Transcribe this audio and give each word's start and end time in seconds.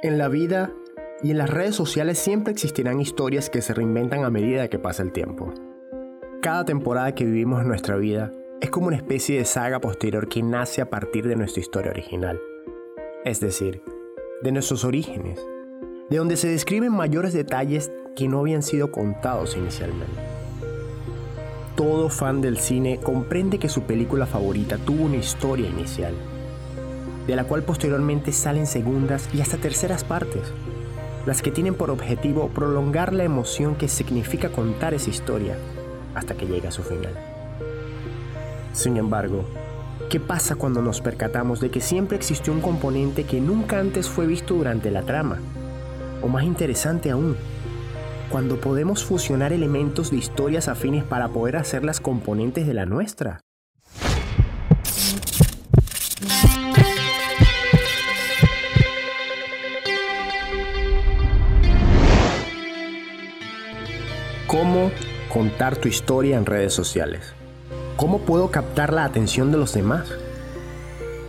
En 0.00 0.16
la 0.16 0.28
vida 0.28 0.70
y 1.24 1.32
en 1.32 1.38
las 1.38 1.50
redes 1.50 1.74
sociales 1.74 2.20
siempre 2.20 2.52
existirán 2.52 3.00
historias 3.00 3.50
que 3.50 3.62
se 3.62 3.74
reinventan 3.74 4.22
a 4.22 4.30
medida 4.30 4.68
que 4.68 4.78
pasa 4.78 5.02
el 5.02 5.10
tiempo. 5.10 5.52
Cada 6.40 6.64
temporada 6.64 7.16
que 7.16 7.24
vivimos 7.24 7.62
en 7.62 7.66
nuestra 7.66 7.96
vida 7.96 8.30
es 8.60 8.70
como 8.70 8.86
una 8.86 8.96
especie 8.96 9.38
de 9.38 9.44
saga 9.44 9.80
posterior 9.80 10.28
que 10.28 10.40
nace 10.40 10.80
a 10.82 10.88
partir 10.88 11.26
de 11.26 11.34
nuestra 11.34 11.60
historia 11.60 11.90
original, 11.90 12.40
es 13.24 13.40
decir, 13.40 13.82
de 14.40 14.52
nuestros 14.52 14.84
orígenes, 14.84 15.44
de 16.08 16.16
donde 16.16 16.36
se 16.36 16.46
describen 16.46 16.92
mayores 16.92 17.32
detalles 17.32 17.90
que 18.14 18.28
no 18.28 18.38
habían 18.38 18.62
sido 18.62 18.92
contados 18.92 19.56
inicialmente. 19.56 20.20
Todo 21.74 22.08
fan 22.08 22.40
del 22.40 22.58
cine 22.58 23.00
comprende 23.02 23.58
que 23.58 23.68
su 23.68 23.82
película 23.82 24.26
favorita 24.26 24.78
tuvo 24.78 25.06
una 25.06 25.16
historia 25.16 25.68
inicial, 25.68 26.14
de 27.28 27.36
la 27.36 27.44
cual 27.44 27.62
posteriormente 27.62 28.32
salen 28.32 28.66
segundas 28.66 29.28
y 29.34 29.42
hasta 29.42 29.58
terceras 29.58 30.02
partes, 30.02 30.42
las 31.26 31.42
que 31.42 31.50
tienen 31.50 31.74
por 31.74 31.90
objetivo 31.90 32.48
prolongar 32.48 33.12
la 33.12 33.22
emoción 33.22 33.76
que 33.76 33.86
significa 33.86 34.48
contar 34.48 34.94
esa 34.94 35.10
historia 35.10 35.54
hasta 36.14 36.34
que 36.34 36.46
llegue 36.46 36.68
a 36.68 36.72
su 36.72 36.82
final. 36.82 37.12
Sin 38.72 38.96
embargo, 38.96 39.44
¿qué 40.08 40.20
pasa 40.20 40.56
cuando 40.56 40.80
nos 40.80 41.02
percatamos 41.02 41.60
de 41.60 41.70
que 41.70 41.82
siempre 41.82 42.16
existió 42.16 42.50
un 42.50 42.62
componente 42.62 43.24
que 43.24 43.42
nunca 43.42 43.78
antes 43.78 44.08
fue 44.08 44.26
visto 44.26 44.54
durante 44.54 44.90
la 44.90 45.02
trama? 45.02 45.38
O 46.22 46.28
más 46.28 46.44
interesante 46.44 47.10
aún, 47.10 47.36
cuando 48.30 48.58
podemos 48.58 49.04
fusionar 49.04 49.52
elementos 49.52 50.10
de 50.10 50.16
historias 50.16 50.66
afines 50.66 51.04
para 51.04 51.28
poder 51.28 51.56
hacerlas 51.56 52.00
componentes 52.00 52.66
de 52.66 52.72
la 52.72 52.86
nuestra. 52.86 53.40
Contar 65.38 65.76
tu 65.76 65.86
historia 65.86 66.36
en 66.36 66.46
redes 66.46 66.74
sociales? 66.74 67.32
¿Cómo 67.96 68.18
puedo 68.18 68.50
captar 68.50 68.92
la 68.92 69.04
atención 69.04 69.52
de 69.52 69.58
los 69.58 69.72
demás? 69.72 70.10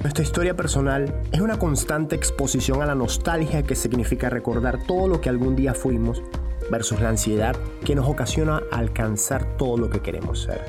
Nuestra 0.00 0.22
historia 0.22 0.54
personal 0.54 1.22
es 1.32 1.40
una 1.40 1.58
constante 1.58 2.14
exposición 2.14 2.80
a 2.80 2.86
la 2.86 2.94
nostalgia 2.94 3.64
que 3.64 3.74
significa 3.74 4.30
recordar 4.30 4.78
todo 4.86 5.08
lo 5.08 5.20
que 5.20 5.28
algún 5.28 5.56
día 5.56 5.74
fuimos 5.74 6.22
versus 6.70 7.00
la 7.00 7.08
ansiedad 7.08 7.56
que 7.84 7.96
nos 7.96 8.06
ocasiona 8.08 8.62
alcanzar 8.70 9.56
todo 9.56 9.76
lo 9.76 9.90
que 9.90 9.98
queremos 9.98 10.42
ser. 10.42 10.60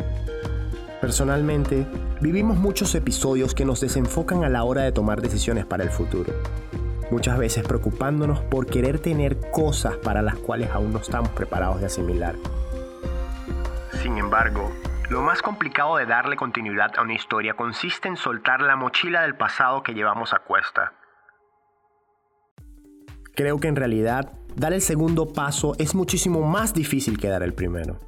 Personalmente, 1.00 1.86
vivimos 2.20 2.58
muchos 2.58 2.96
episodios 2.96 3.54
que 3.54 3.66
nos 3.66 3.82
desenfocan 3.82 4.46
a 4.46 4.50
la 4.50 4.64
hora 4.64 4.82
de 4.82 4.92
tomar 4.92 5.22
decisiones 5.22 5.68
para 5.68 5.84
el 5.84 5.92
futuro 5.92 6.34
muchas 7.12 7.38
veces 7.38 7.64
preocupándonos 7.64 8.42
por 8.42 8.66
querer 8.66 9.00
tener 9.00 9.38
cosas 9.52 9.96
para 9.98 10.22
las 10.22 10.36
cuales 10.36 10.70
aún 10.72 10.94
no 10.94 11.00
estamos 11.00 11.30
preparados 11.30 11.80
de 11.80 11.88
asimilar. 11.88 12.36
Sin 14.08 14.18
embargo, 14.20 14.72
lo 15.10 15.22
más 15.22 15.42
complicado 15.42 15.98
de 15.98 16.06
darle 16.06 16.38
continuidad 16.38 16.94
a 16.98 17.02
una 17.02 17.14
historia 17.14 17.56
consiste 17.56 18.08
en 18.08 18.16
soltar 18.16 18.62
la 18.62 18.78
mochila 18.78 19.24
del 19.24 19.36
pasado 19.36 19.84
que 19.84 19.94
llevamos 19.94 20.34
a 20.34 20.40
cuesta. 20.40 20.94
Creo 23.36 23.60
que 23.60 23.68
en 23.68 23.76
realidad 23.76 24.32
dar 24.56 24.72
el 24.72 24.80
segundo 24.80 25.34
paso 25.34 25.76
es 25.78 25.94
muchísimo 25.94 26.42
más 26.44 26.74
difícil 26.74 27.18
que 27.18 27.28
dar 27.28 27.44
el 27.44 27.54
primero. 27.54 28.00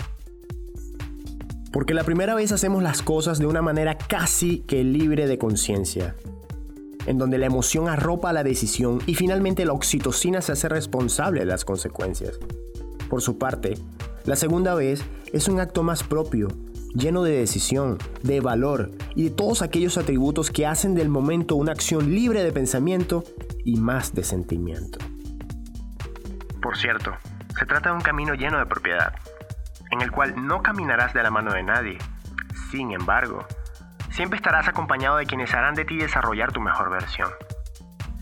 Porque 1.74 1.94
la 1.94 2.06
primera 2.06 2.34
vez 2.34 2.54
hacemos 2.54 2.82
las 2.82 3.02
cosas 3.02 3.38
de 3.38 3.48
una 3.48 3.62
manera 3.62 3.98
casi 3.98 4.60
que 4.60 4.86
libre 4.86 5.28
de 5.28 5.38
conciencia, 5.38 6.16
en 7.08 7.18
donde 7.18 7.38
la 7.38 7.48
emoción 7.48 7.90
arropa 7.90 8.32
la 8.32 8.46
decisión 8.46 9.02
y 9.06 9.16
finalmente 9.16 9.66
la 9.66 9.74
oxitocina 9.74 10.40
se 10.40 10.54
hace 10.54 10.70
responsable 10.70 11.42
de 11.42 11.48
las 11.48 11.66
consecuencias. 11.66 12.40
Por 13.10 13.22
su 13.22 13.38
parte, 13.38 13.74
la 14.26 14.36
segunda 14.36 14.76
vez 14.76 15.04
es 15.34 15.48
un 15.48 15.60
acto 15.60 15.84
más 15.84 16.04
propio, 16.04 16.48
lleno 16.94 17.24
de 17.24 17.40
decisión, 17.40 17.98
de 18.24 18.42
valor 18.42 18.92
y 19.16 19.26
de 19.26 19.30
todos 19.30 19.62
aquellos 19.62 19.98
atributos 19.98 20.52
que 20.52 20.66
hacen 20.66 20.96
del 20.96 21.10
momento 21.10 21.56
una 21.56 21.72
acción 21.72 22.14
libre 22.14 22.44
de 22.44 22.52
pensamiento 22.52 23.24
y 23.64 23.78
más 23.78 24.14
de 24.14 24.24
sentimiento. 24.24 25.00
Por 26.62 26.78
cierto, 26.78 27.14
se 27.58 27.66
trata 27.66 27.90
de 27.90 27.96
un 27.96 28.02
camino 28.02 28.34
lleno 28.34 28.60
de 28.60 28.66
propiedad, 28.66 29.14
en 29.92 30.02
el 30.02 30.12
cual 30.12 30.34
no 30.46 30.62
caminarás 30.62 31.14
de 31.14 31.24
la 31.24 31.32
mano 31.32 31.54
de 31.54 31.64
nadie. 31.64 31.98
Sin 32.72 32.92
embargo, 32.92 33.46
Siempre 34.20 34.36
estarás 34.36 34.68
acompañado 34.68 35.16
de 35.16 35.26
quienes 35.26 35.54
harán 35.54 35.76
de 35.76 35.86
ti 35.86 35.96
desarrollar 35.96 36.52
tu 36.52 36.60
mejor 36.60 36.90
versión. 36.90 37.30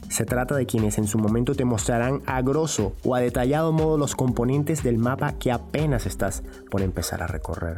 Se 0.10 0.26
trata 0.26 0.56
de 0.56 0.66
quienes 0.66 0.98
en 0.98 1.08
su 1.08 1.18
momento 1.18 1.54
te 1.54 1.66
mostrarán 1.66 2.22
a 2.26 2.42
grosso 2.42 2.96
o 3.04 3.16
a 3.16 3.20
detallado 3.20 3.72
modo 3.72 3.98
los 3.98 4.16
componentes 4.16 4.84
del 4.84 4.98
mapa 4.98 5.34
que 5.34 5.52
apenas 5.52 6.06
estás 6.06 6.44
por 6.72 6.82
empezar 6.82 7.22
a 7.22 7.28
recorrer. 7.28 7.76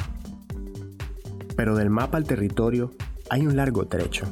Pero 1.56 1.76
del 1.76 1.90
mapa 1.90 2.18
al 2.18 2.26
territorio 2.26 2.92
hay 3.30 3.46
un 3.46 3.56
largo 3.56 3.88
trecho, 3.88 4.26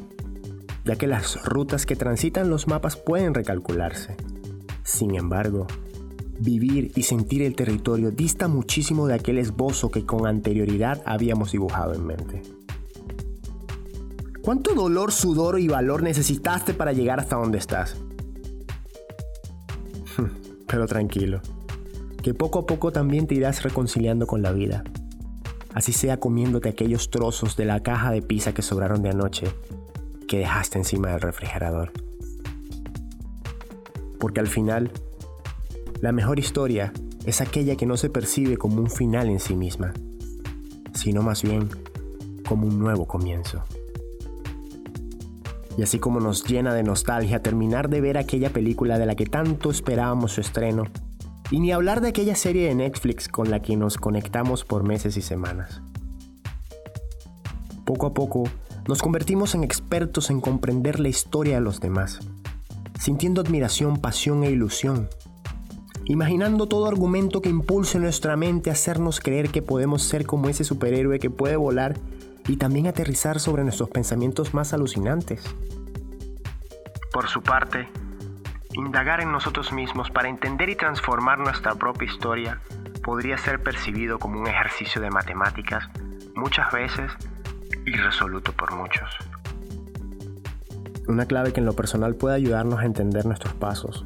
ya 0.84 0.96
que 0.96 1.06
las 1.06 1.44
rutas 1.44 1.86
que 1.86 1.96
transitan 1.96 2.50
los 2.50 2.68
mapas 2.68 2.96
pueden 2.96 3.34
recalcularse. 3.34 4.16
Sin 4.84 5.14
embargo, 5.14 5.66
vivir 6.40 6.92
y 6.94 7.02
sentir 7.02 7.42
el 7.42 7.54
territorio 7.54 8.10
dista 8.10 8.48
muchísimo 8.48 9.06
de 9.06 9.14
aquel 9.14 9.38
esbozo 9.38 9.90
que 9.90 10.06
con 10.06 10.26
anterioridad 10.26 11.02
habíamos 11.04 11.52
dibujado 11.52 11.94
en 11.94 12.06
mente. 12.06 12.57
¿Cuánto 14.48 14.74
dolor, 14.74 15.12
sudor 15.12 15.60
y 15.60 15.68
valor 15.68 16.02
necesitaste 16.02 16.72
para 16.72 16.94
llegar 16.94 17.20
hasta 17.20 17.36
donde 17.36 17.58
estás? 17.58 17.98
Pero 20.66 20.86
tranquilo, 20.86 21.42
que 22.22 22.32
poco 22.32 22.60
a 22.60 22.64
poco 22.64 22.90
también 22.90 23.26
te 23.26 23.34
irás 23.34 23.62
reconciliando 23.62 24.26
con 24.26 24.40
la 24.40 24.52
vida. 24.52 24.84
Así 25.74 25.92
sea 25.92 26.18
comiéndote 26.18 26.70
aquellos 26.70 27.10
trozos 27.10 27.58
de 27.58 27.66
la 27.66 27.82
caja 27.82 28.10
de 28.10 28.22
pizza 28.22 28.54
que 28.54 28.62
sobraron 28.62 29.02
de 29.02 29.10
anoche 29.10 29.48
que 30.26 30.38
dejaste 30.38 30.78
encima 30.78 31.10
del 31.10 31.20
refrigerador. 31.20 31.92
Porque 34.18 34.40
al 34.40 34.48
final, 34.48 34.90
la 36.00 36.12
mejor 36.12 36.38
historia 36.38 36.94
es 37.26 37.42
aquella 37.42 37.76
que 37.76 37.84
no 37.84 37.98
se 37.98 38.08
percibe 38.08 38.56
como 38.56 38.80
un 38.80 38.88
final 38.88 39.28
en 39.28 39.40
sí 39.40 39.54
misma, 39.54 39.92
sino 40.94 41.20
más 41.20 41.42
bien 41.42 41.68
como 42.48 42.66
un 42.66 42.78
nuevo 42.78 43.06
comienzo. 43.06 43.62
Y 45.78 45.82
así 45.84 46.00
como 46.00 46.18
nos 46.18 46.44
llena 46.44 46.74
de 46.74 46.82
nostalgia 46.82 47.40
terminar 47.40 47.88
de 47.88 48.00
ver 48.00 48.18
aquella 48.18 48.50
película 48.50 48.98
de 48.98 49.06
la 49.06 49.14
que 49.14 49.26
tanto 49.26 49.70
esperábamos 49.70 50.32
su 50.32 50.40
estreno, 50.40 50.82
y 51.52 51.60
ni 51.60 51.70
hablar 51.70 52.00
de 52.00 52.08
aquella 52.08 52.34
serie 52.34 52.66
de 52.66 52.74
Netflix 52.74 53.28
con 53.28 53.48
la 53.48 53.62
que 53.62 53.76
nos 53.76 53.96
conectamos 53.96 54.64
por 54.64 54.82
meses 54.82 55.16
y 55.16 55.22
semanas. 55.22 55.80
Poco 57.84 58.06
a 58.06 58.12
poco, 58.12 58.42
nos 58.88 59.00
convertimos 59.00 59.54
en 59.54 59.62
expertos 59.62 60.30
en 60.30 60.40
comprender 60.40 60.98
la 60.98 61.10
historia 61.10 61.54
de 61.54 61.60
los 61.60 61.78
demás, 61.78 62.18
sintiendo 62.98 63.40
admiración, 63.40 63.98
pasión 63.98 64.42
e 64.42 64.50
ilusión, 64.50 65.08
imaginando 66.06 66.66
todo 66.66 66.88
argumento 66.88 67.40
que 67.40 67.50
impulse 67.50 68.00
nuestra 68.00 68.36
mente 68.36 68.70
a 68.70 68.72
hacernos 68.72 69.20
creer 69.20 69.50
que 69.50 69.62
podemos 69.62 70.02
ser 70.02 70.26
como 70.26 70.48
ese 70.48 70.64
superhéroe 70.64 71.20
que 71.20 71.30
puede 71.30 71.54
volar 71.54 71.94
y 72.48 72.56
también 72.56 72.86
aterrizar 72.86 73.38
sobre 73.38 73.62
nuestros 73.62 73.90
pensamientos 73.90 74.54
más 74.54 74.72
alucinantes. 74.72 75.44
Por 77.12 77.28
su 77.28 77.42
parte, 77.42 77.88
indagar 78.72 79.20
en 79.20 79.30
nosotros 79.30 79.72
mismos 79.72 80.10
para 80.10 80.28
entender 80.28 80.70
y 80.70 80.74
transformar 80.74 81.38
nuestra 81.38 81.74
propia 81.74 82.10
historia 82.10 82.60
podría 83.02 83.38
ser 83.38 83.62
percibido 83.62 84.18
como 84.18 84.40
un 84.40 84.46
ejercicio 84.46 85.00
de 85.00 85.10
matemáticas, 85.10 85.88
muchas 86.34 86.72
veces 86.72 87.12
irresoluto 87.86 88.52
por 88.52 88.74
muchos. 88.74 89.08
Una 91.06 91.26
clave 91.26 91.52
que 91.52 91.60
en 91.60 91.66
lo 91.66 91.72
personal 91.72 92.16
puede 92.16 92.36
ayudarnos 92.36 92.80
a 92.80 92.84
entender 92.84 93.24
nuestros 93.24 93.54
pasos 93.54 94.04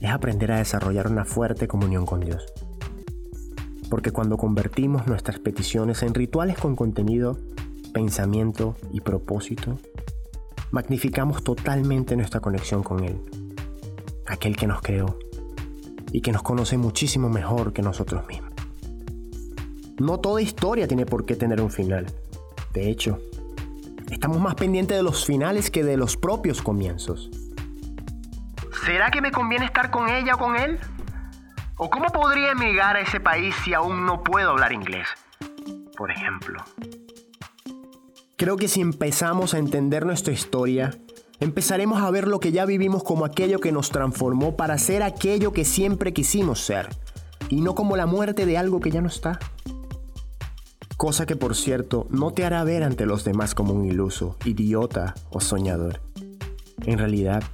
es 0.00 0.10
aprender 0.10 0.52
a 0.52 0.58
desarrollar 0.58 1.08
una 1.08 1.24
fuerte 1.24 1.66
comunión 1.66 2.04
con 2.04 2.20
Dios. 2.20 2.44
Porque 3.88 4.10
cuando 4.10 4.36
convertimos 4.36 5.06
nuestras 5.06 5.38
peticiones 5.38 6.02
en 6.02 6.12
rituales 6.12 6.58
con 6.58 6.76
contenido, 6.76 7.38
pensamiento 7.94 8.76
y 8.92 9.00
propósito, 9.00 9.78
magnificamos 10.70 11.42
totalmente 11.42 12.16
nuestra 12.16 12.40
conexión 12.40 12.82
con 12.82 13.02
Él, 13.02 13.18
aquel 14.26 14.56
que 14.56 14.66
nos 14.66 14.82
creó 14.82 15.18
y 16.12 16.20
que 16.20 16.32
nos 16.32 16.42
conoce 16.42 16.76
muchísimo 16.76 17.30
mejor 17.30 17.72
que 17.72 17.80
nosotros 17.80 18.26
mismos. 18.26 18.52
No 19.98 20.18
toda 20.18 20.42
historia 20.42 20.88
tiene 20.88 21.06
por 21.06 21.24
qué 21.24 21.36
tener 21.36 21.62
un 21.62 21.70
final. 21.70 22.06
De 22.72 22.90
hecho, 22.90 23.20
estamos 24.10 24.40
más 24.40 24.56
pendientes 24.56 24.96
de 24.96 25.02
los 25.04 25.24
finales 25.24 25.70
que 25.70 25.84
de 25.84 25.96
los 25.96 26.16
propios 26.16 26.60
comienzos. 26.60 27.30
¿Será 28.84 29.10
que 29.10 29.22
me 29.22 29.30
conviene 29.30 29.64
estar 29.64 29.90
con 29.90 30.08
ella 30.08 30.34
o 30.34 30.38
con 30.38 30.56
él? 30.56 30.78
¿O 31.76 31.88
cómo 31.88 32.06
podría 32.06 32.50
emigrar 32.50 32.96
a 32.96 33.00
ese 33.00 33.20
país 33.20 33.54
si 33.64 33.72
aún 33.72 34.04
no 34.04 34.22
puedo 34.22 34.50
hablar 34.50 34.72
inglés? 34.72 35.06
Por 35.96 36.10
ejemplo. 36.10 36.62
Creo 38.36 38.56
que 38.56 38.66
si 38.66 38.80
empezamos 38.80 39.54
a 39.54 39.58
entender 39.58 40.04
nuestra 40.04 40.32
historia, 40.32 40.98
empezaremos 41.38 42.02
a 42.02 42.10
ver 42.10 42.26
lo 42.26 42.40
que 42.40 42.50
ya 42.50 42.66
vivimos 42.66 43.04
como 43.04 43.24
aquello 43.24 43.60
que 43.60 43.70
nos 43.70 43.90
transformó 43.90 44.56
para 44.56 44.76
ser 44.76 45.04
aquello 45.04 45.52
que 45.52 45.64
siempre 45.64 46.12
quisimos 46.12 46.58
ser, 46.58 46.88
y 47.48 47.60
no 47.60 47.76
como 47.76 47.96
la 47.96 48.06
muerte 48.06 48.44
de 48.44 48.58
algo 48.58 48.80
que 48.80 48.90
ya 48.90 49.00
no 49.00 49.06
está. 49.06 49.38
Cosa 50.96 51.26
que 51.26 51.36
por 51.36 51.54
cierto 51.54 52.08
no 52.10 52.32
te 52.32 52.44
hará 52.44 52.64
ver 52.64 52.82
ante 52.82 53.06
los 53.06 53.22
demás 53.22 53.54
como 53.54 53.72
un 53.72 53.84
iluso, 53.84 54.36
idiota 54.44 55.14
o 55.30 55.40
soñador. 55.40 56.00
En 56.86 56.98
realidad, 56.98 57.44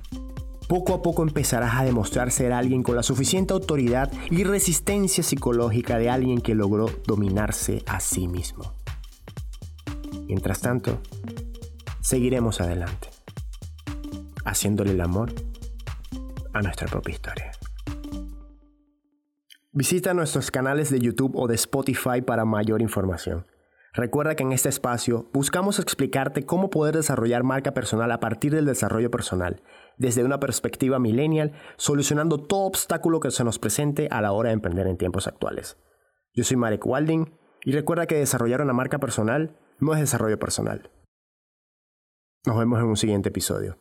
poco 0.67 0.95
a 0.95 1.03
poco 1.03 1.23
empezarás 1.23 1.75
a 1.75 1.85
demostrar 1.85 2.31
ser 2.31 2.55
alguien 2.55 2.83
con 2.83 2.97
la 2.97 3.03
suficiente 3.03 3.53
autoridad 3.53 4.11
y 4.31 4.45
resistencia 4.45 5.23
psicológica 5.23 5.99
de 5.99 6.09
alguien 6.09 6.41
que 6.41 6.55
logró 6.55 6.89
dominarse 7.07 7.83
a 7.87 8.01
sí 8.01 8.29
mismo. 8.29 8.80
Mientras 10.31 10.61
tanto, 10.61 11.01
seguiremos 12.01 12.61
adelante, 12.61 13.09
haciéndole 14.45 14.93
el 14.93 15.01
amor 15.01 15.33
a 16.53 16.63
nuestra 16.63 16.87
propia 16.87 17.15
historia. 17.15 17.51
Visita 19.73 20.15
nuestros 20.15 20.53
canales 20.53 20.89
de 20.91 21.01
YouTube 21.01 21.35
o 21.35 21.49
de 21.49 21.57
Spotify 21.57 22.23
para 22.25 22.45
mayor 22.45 22.81
información. 22.81 23.45
Recuerda 23.93 24.37
que 24.37 24.45
en 24.45 24.53
este 24.53 24.69
espacio 24.69 25.29
buscamos 25.33 25.81
explicarte 25.81 26.47
cómo 26.47 26.71
poder 26.71 26.95
desarrollar 26.95 27.43
marca 27.43 27.75
personal 27.75 28.13
a 28.13 28.21
partir 28.21 28.55
del 28.55 28.67
desarrollo 28.67 29.11
personal, 29.11 29.65
desde 29.97 30.23
una 30.23 30.39
perspectiva 30.39 31.01
millennial, 31.01 31.55
solucionando 31.77 32.39
todo 32.39 32.67
obstáculo 32.67 33.19
que 33.19 33.33
se 33.33 33.43
nos 33.43 33.59
presente 33.59 34.07
a 34.13 34.21
la 34.21 34.31
hora 34.31 34.51
de 34.51 34.55
emprender 34.55 34.87
en 34.87 34.97
tiempos 34.97 35.27
actuales. 35.27 35.77
Yo 36.35 36.45
soy 36.45 36.57
Marek 36.57 36.87
Walding 36.87 37.35
y 37.65 37.73
recuerda 37.73 38.07
que 38.07 38.15
desarrollar 38.15 38.63
una 38.63 38.73
marca 38.73 39.01
personal 39.01 39.57
no 39.81 39.95
es 39.95 40.01
desarrollo 40.01 40.39
personal. 40.39 40.91
Nos 42.47 42.59
vemos 42.59 42.79
en 42.79 42.87
un 42.87 42.97
siguiente 42.97 43.29
episodio. 43.29 43.79